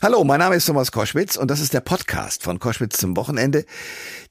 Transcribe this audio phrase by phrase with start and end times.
[0.00, 3.64] Hallo, mein Name ist Thomas Koschwitz und das ist der Podcast von Koschwitz zum Wochenende.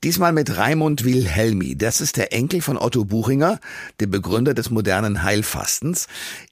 [0.01, 1.75] Diesmal mit Raimund Wilhelmi.
[1.75, 3.59] Das ist der Enkel von Otto Buchinger,
[3.99, 6.07] dem Begründer des modernen Heilfastens.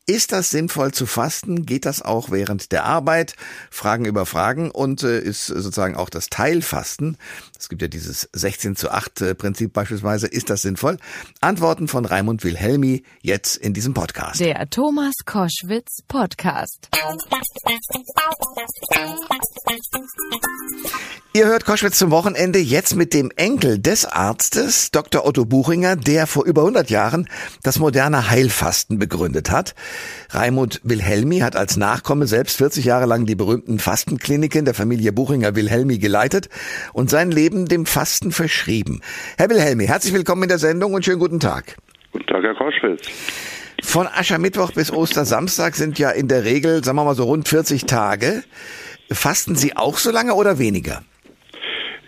[0.06, 1.66] Ist das sinnvoll zu fasten?
[1.66, 3.36] Geht das auch während der Arbeit?
[3.72, 7.18] Fragen über Fragen und äh, ist sozusagen auch das Teilfasten.
[7.58, 10.28] Es gibt ja dieses 16 zu 8 äh, Prinzip beispielsweise.
[10.28, 10.98] Ist das sinnvoll?
[11.40, 14.42] Antworten von Raimund Wilhelmi jetzt in diesem Podcast.
[14.42, 16.90] Der Thomas Koschwitz Podcast.
[21.34, 25.26] Ihr hört Koschwitz zum Wochenende jetzt mit dem Enkel des Arztes, Dr.
[25.26, 27.28] Otto Buchinger, der vor über 100 Jahren
[27.62, 29.76] das moderne Heilfasten begründet hat.
[30.30, 35.56] Raimund Wilhelmi hat als Nachkomme selbst 40 Jahre lang die berühmten Fastenkliniken der Familie Buchinger
[35.56, 36.48] Wilhelmi geleitet
[36.94, 39.02] und sein Leben dem Fasten verschrieben.
[39.38, 41.76] Herr Wilhelmi, herzlich willkommen in der Sendung und schönen guten Tag.
[42.14, 43.10] Guten Tag, Herr Koschwitz.
[43.84, 47.86] Von Aschermittwoch bis Ostersamstag sind ja in der Regel, sagen wir mal so rund 40
[47.86, 48.44] Tage.
[49.12, 51.04] Fasten Sie auch so lange oder weniger?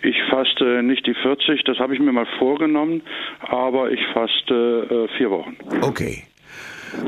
[0.02, 3.02] Ich faste nicht die 40, das habe ich mir mal vorgenommen,
[3.40, 5.56] aber ich faste äh, vier Wochen.
[5.80, 6.24] Okay.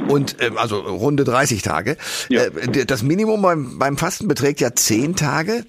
[0.09, 1.97] Und äh, also runde 30 Tage.
[2.29, 2.43] Ja.
[2.43, 5.65] Äh, das Minimum beim, beim Fasten beträgt ja 10 Tage.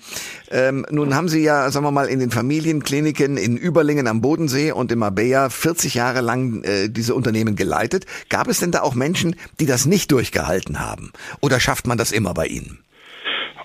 [0.50, 4.72] Ähm, nun haben Sie ja, sagen wir mal, in den Familienkliniken in Überlingen am Bodensee
[4.72, 8.06] und in Marbella 40 Jahre lang äh, diese Unternehmen geleitet.
[8.30, 11.12] Gab es denn da auch Menschen, die das nicht durchgehalten haben?
[11.40, 12.80] Oder schafft man das immer bei Ihnen?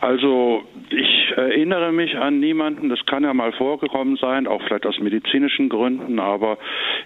[0.01, 4.99] Also ich erinnere mich an niemanden, das kann ja mal vorgekommen sein, auch vielleicht aus
[5.01, 6.59] medizinischen Gründen, aber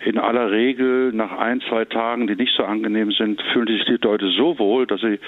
[0.04, 3.98] in aller Regel nach ein, zwei Tagen, die nicht so angenehm sind, fühlen sich die
[4.02, 5.18] Leute so wohl, dass sie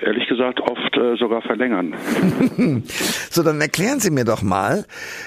[0.00, 1.94] ehrlich gesagt oft äh, sogar verlängern.
[3.30, 4.84] So, dann erklären Sie mir doch mal,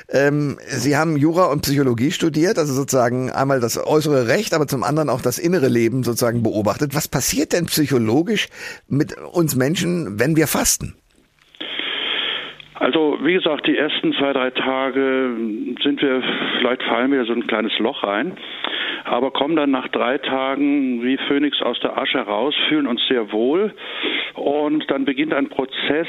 [0.10, 4.84] ähm, Sie haben Jura und Psychologie studiert, also sozusagen einmal das äußere Recht, aber zum
[4.84, 6.96] anderen auch das innere Leben sozusagen beobachtet.
[6.96, 8.48] Was passiert denn psychologisch
[8.88, 10.96] mit uns Menschen, wenn wir fasten?
[12.80, 15.32] Also wie gesagt, die ersten zwei, drei Tage
[15.84, 16.24] sind wir,
[16.58, 18.38] vielleicht fallen wir so ein kleines Loch rein,
[19.04, 23.34] aber kommen dann nach drei Tagen wie Phönix aus der Asche raus, fühlen uns sehr
[23.34, 23.74] wohl
[24.36, 26.08] und dann beginnt ein Prozess,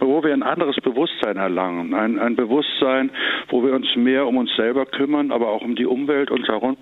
[0.00, 1.94] wo wir ein anderes Bewusstsein erlangen.
[1.94, 3.10] Ein, ein Bewusstsein,
[3.48, 6.76] wo wir uns mehr um uns selber kümmern, aber auch um die Umwelt und darum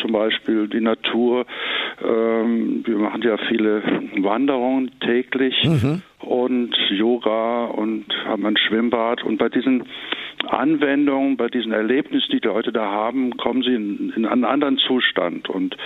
[0.00, 1.46] zum Beispiel die Natur.
[2.02, 3.82] Ähm, wir machen ja viele
[4.16, 5.54] Wanderungen täglich.
[6.20, 9.24] Und Yoga und haben ein Schwimmbad.
[9.24, 9.84] Und bei diesen
[10.46, 14.78] Anwendungen, bei diesen Erlebnissen, die die Leute da haben, kommen sie in, in einen anderen
[14.78, 15.76] Zustand und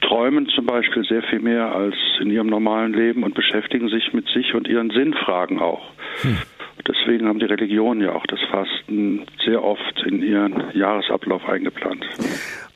[0.00, 4.28] träumen zum Beispiel sehr viel mehr als in ihrem normalen Leben und beschäftigen sich mit
[4.28, 5.92] sich und ihren Sinnfragen auch.
[6.86, 12.04] Deswegen haben die Religionen ja auch das Fasten sehr oft in ihren Jahresablauf eingeplant.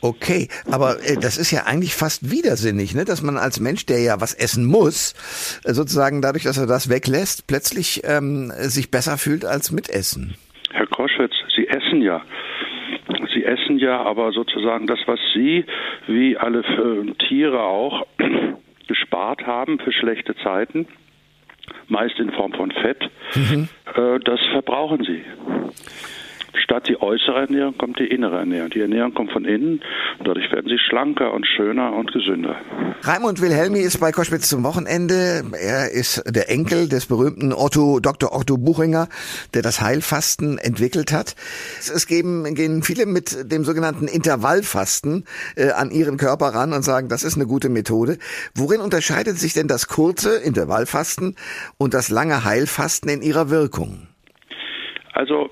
[0.05, 3.07] Okay, aber äh, das ist ja eigentlich fast widersinnig, ne?
[3.07, 5.15] dass man als Mensch, der ja was essen muss,
[5.65, 10.35] äh, sozusagen dadurch, dass er das weglässt, plötzlich ähm, sich besser fühlt als mit Essen.
[10.73, 12.21] Herr Koschwitz, Sie essen ja.
[13.33, 15.65] Sie essen ja, aber sozusagen das, was Sie,
[16.07, 18.07] wie alle äh, Tiere auch,
[18.89, 20.87] gespart haben für schlechte Zeiten,
[21.89, 23.03] meist in Form von Fett,
[23.97, 25.25] äh, das verbrauchen Sie.
[26.65, 28.71] Statt die äußere Ernährung kommt die innere Ernährung.
[28.71, 29.83] Die Ernährung kommt von innen
[30.19, 32.57] und dadurch werden sie schlanker und schöner und gesünder.
[33.03, 35.43] Raimund Wilhelmi ist bei Koschwitz zum Wochenende.
[35.61, 38.35] Er ist der Enkel des berühmten Otto, Dr.
[38.35, 39.09] Otto Buchinger,
[39.53, 41.35] der das Heilfasten entwickelt hat.
[41.79, 45.25] Es geben, gehen viele mit dem sogenannten Intervallfasten
[45.57, 48.17] äh, an ihren Körper ran und sagen, das ist eine gute Methode.
[48.55, 51.37] Worin unterscheidet sich denn das kurze Intervallfasten
[51.77, 54.09] und das lange Heilfasten in ihrer Wirkung?
[55.13, 55.51] Also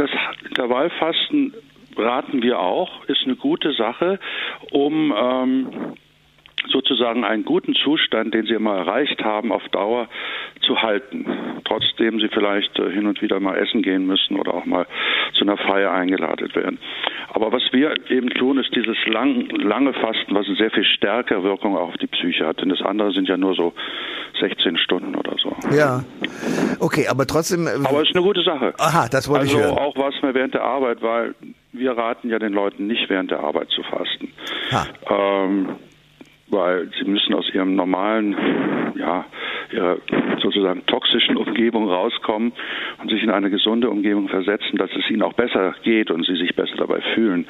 [0.00, 0.10] das
[0.48, 1.52] Intervallfasten
[1.96, 4.18] raten wir auch, ist eine gute Sache,
[4.70, 5.94] um ähm,
[6.68, 10.08] sozusagen einen guten Zustand, den Sie mal erreicht haben, auf Dauer
[10.62, 11.26] zu halten.
[11.64, 14.86] Trotzdem Sie vielleicht äh, hin und wieder mal essen gehen müssen oder auch mal
[15.34, 16.78] zu einer Feier eingeladen werden.
[17.32, 21.42] Aber was wir eben tun, ist dieses lang, lange Fasten, was eine sehr viel stärkere
[21.42, 22.60] Wirkung auch auf die Psyche hat.
[22.60, 23.72] Denn das andere sind ja nur so
[24.40, 25.54] 16 Stunden oder so.
[25.74, 26.02] Ja.
[26.80, 27.66] Okay, aber trotzdem.
[27.66, 28.74] äh, Aber es ist eine gute Sache.
[28.78, 29.78] Aha, das wollte also ich hören.
[29.78, 31.34] auch was mir während der Arbeit, weil
[31.72, 34.32] wir raten ja den Leuten nicht während der Arbeit zu fasten.
[34.72, 34.86] Ha.
[35.08, 35.68] Ähm,
[36.48, 38.36] weil sie müssen aus ihrem normalen,
[38.96, 39.24] ja,
[39.72, 39.96] ihrer
[40.42, 42.52] sozusagen toxischen Umgebung rauskommen
[43.02, 46.36] und sich in eine gesunde Umgebung versetzen, dass es ihnen auch besser geht und sie
[46.36, 47.46] sich besser dabei fühlen.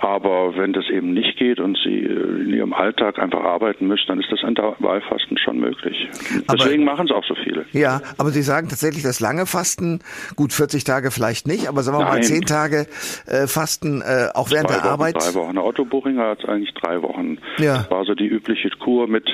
[0.00, 4.04] Aber wenn das eben nicht geht und sie äh, in ihrem Alltag einfach arbeiten müssen,
[4.08, 6.08] dann ist das Intervallfasten schon möglich.
[6.46, 7.64] Aber- Deswegen machen es auch so viele.
[7.72, 10.00] Ja, aber Sie sagen tatsächlich das lange Fasten,
[10.36, 12.22] gut 40 Tage vielleicht nicht, aber sagen wir mal Nein.
[12.22, 12.86] 10 Tage
[13.26, 15.14] äh, Fasten äh, auch während drei der Wochen, Arbeit.
[15.16, 15.58] Drei Wochen.
[15.58, 17.38] Otto Buchinger hat eigentlich drei Wochen.
[17.58, 17.78] Ja.
[17.78, 19.26] Das war so die übliche Kur mit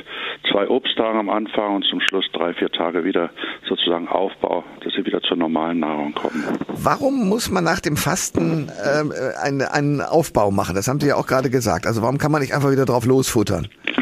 [0.50, 3.30] zwei Obsttagen am Anfang und zum Schluss plus drei, vier Tage wieder
[3.68, 6.44] sozusagen Aufbau, dass sie wieder zur normalen Nahrung kommen.
[6.68, 10.74] Warum muss man nach dem Fasten ähm, einen, einen Aufbau machen?
[10.74, 11.86] Das haben Sie ja auch gerade gesagt.
[11.86, 13.68] Also warum kann man nicht einfach wieder drauf losfuttern?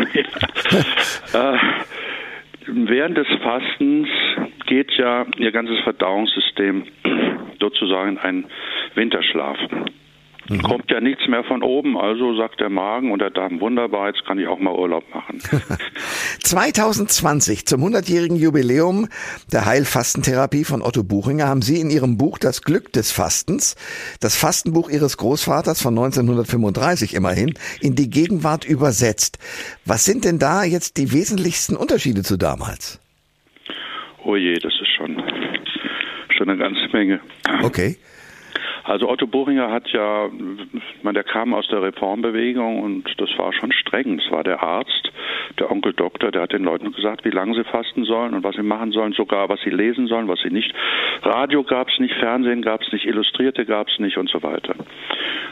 [1.32, 1.58] äh,
[2.67, 4.08] während des Fastens
[4.66, 6.84] geht ja Ihr ganzes Verdauungssystem
[7.61, 8.44] sozusagen in einen
[8.94, 9.58] Winterschlaf.
[10.50, 10.62] Mhm.
[10.62, 14.25] Kommt ja nichts mehr von oben, also sagt der Magen und der Darm wunderbar, jetzt
[14.26, 15.38] kann ich auch mal Urlaub machen.
[16.41, 19.06] 2020 zum 100-jährigen Jubiläum
[19.52, 23.76] der Heilfastentherapie von Otto Buchinger haben Sie in Ihrem Buch Das Glück des Fastens,
[24.20, 29.38] das Fastenbuch Ihres Großvaters von 1935 immerhin, in die Gegenwart übersetzt.
[29.87, 33.00] Was sind denn da jetzt die wesentlichsten Unterschiede zu damals?
[34.25, 35.23] Oh je, das ist schon,
[36.37, 37.20] schon eine ganze Menge.
[37.62, 37.99] Okay.
[38.90, 40.28] Also Otto Buchinger hat ja,
[41.04, 44.19] man, der kam aus der Reformbewegung und das war schon streng.
[44.19, 45.12] Es war der Arzt,
[45.60, 48.56] der Onkel Doktor, der hat den Leuten gesagt, wie lange sie fasten sollen und was
[48.56, 50.75] sie machen sollen, sogar was sie lesen sollen, was sie nicht.
[51.22, 54.75] Radio gab es nicht, Fernsehen gab es nicht, Illustrierte gab es nicht und so weiter.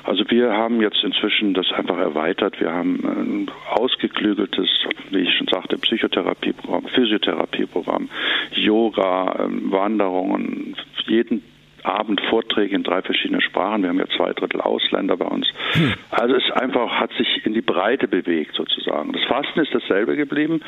[0.03, 2.61] Also wir haben jetzt inzwischen das einfach erweitert.
[2.61, 4.69] Wir haben ein ausgeklügeltes,
[5.11, 8.09] wie ich schon sagte, Psychotherapieprogramm, Physiotherapieprogramm,
[8.57, 10.75] Yoga, ähm, Wanderungen,
[11.07, 11.45] jeden
[11.85, 13.83] Abend Vorträge in drei verschiedenen Sprachen.
[13.83, 15.47] Wir haben ja zwei Drittel Ausländer bei uns.
[15.73, 15.95] Hm.
[16.11, 19.13] Also es einfach hat sich in die Breite bewegt sozusagen.
[19.13, 20.61] Das Fasten ist dasselbe geblieben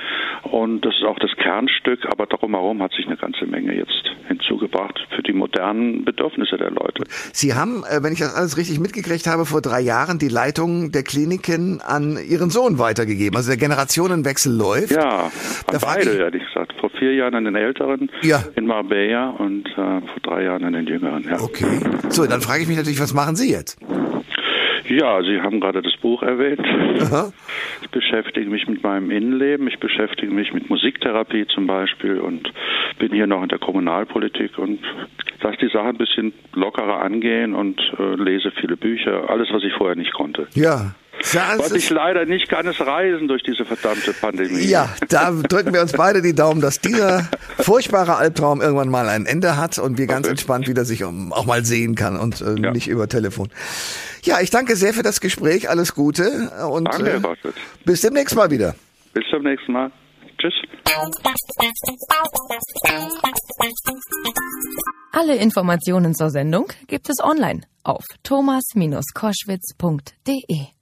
[0.42, 4.10] und das ist auch das Kernstück, aber darum herum hat sich eine ganze Menge jetzt
[4.28, 7.04] hinzugebracht für die modernen Bedürfnisse der Leute.
[7.32, 10.92] Sie haben, äh, wenn ich das alles richtig mitgekriegt habe, vor drei Jahren die Leitung
[10.92, 13.36] der Kliniken an Ihren Sohn weitergegeben.
[13.36, 14.92] Also der Generationenwechsel läuft.
[14.92, 15.30] Ja,
[15.66, 16.74] an beide, ehrlich gesagt.
[16.80, 18.44] Vor vier Jahren an den Älteren ja.
[18.54, 21.24] in Marbella und äh, vor drei Jahren an den Jüngeren.
[21.24, 21.40] Ja.
[21.40, 21.80] Okay.
[22.10, 23.78] So, dann frage ich mich natürlich, was machen Sie jetzt?
[24.88, 26.66] Ja, Sie haben gerade das Buch erwähnt.
[27.00, 27.32] Aha.
[27.80, 32.52] Ich beschäftige mich mit meinem Innenleben, ich beschäftige mich mit Musiktherapie zum Beispiel und
[32.98, 34.80] bin hier noch in der Kommunalpolitik und
[35.42, 39.72] lasse die Sache ein bisschen lockerer angehen und äh, lese viele Bücher, alles, was ich
[39.74, 40.48] vorher nicht konnte.
[40.54, 40.94] Ja,
[41.32, 44.64] das Was ich leider nicht kann, ist reisen durch diese verdammte Pandemie.
[44.64, 47.28] Ja, da drücken wir uns beide die Daumen, dass dieser
[47.58, 51.64] furchtbare Albtraum irgendwann mal ein Ende hat und wir ganz entspannt wieder sich auch mal
[51.64, 52.72] sehen kann und äh, ja.
[52.72, 53.50] nicht über Telefon.
[54.22, 55.68] Ja, ich danke sehr für das Gespräch.
[55.68, 57.52] Alles Gute und danke, äh,
[57.84, 58.74] bis demnächst mal wieder.
[59.12, 59.90] Bis zum nächsten Mal.
[60.38, 60.54] Tschüss.
[65.12, 70.79] Alle Informationen zur Sendung gibt es online auf thomas-koschwitz.de.